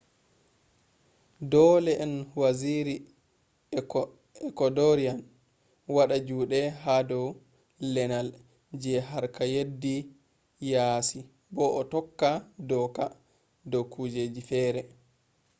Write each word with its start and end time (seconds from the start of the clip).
dole 1.51 1.93
on 2.05 2.13
waziri 2.41 2.95
ecuadorian 4.47 5.19
wada 5.95 6.15
jude 6.27 6.59
ha 6.81 6.93
dow 7.09 7.27
lenal 7.93 8.27
je 8.81 8.93
harka 9.09 9.43
yeddi 9.53 9.95
yasi 10.71 11.19
bo 11.55 11.65
o 11.79 11.81
tokka 11.93 12.29
doka 12.69 13.03
ha 13.09 13.15
dow 13.71 13.85
kujeji 13.93 14.41
feere 14.49 14.81